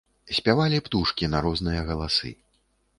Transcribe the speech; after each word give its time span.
Спявалі 0.37 0.79
птушкі 0.89 1.31
на 1.35 1.45
розныя 1.47 1.87
галасы. 1.91 2.37